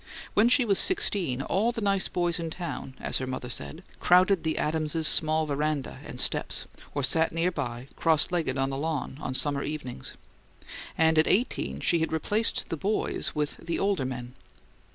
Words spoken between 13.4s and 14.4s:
"the older men."